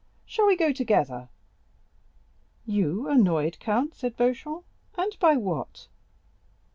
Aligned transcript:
Shall 0.25 0.47
we 0.47 0.55
go 0.57 0.71
together?" 0.71 1.29
"You 2.65 3.07
annoyed, 3.07 3.59
count?" 3.59 3.93
said 3.93 4.17
Beauchamp; 4.17 4.65
"and 4.97 5.15
by 5.19 5.35
what?" 5.37 5.89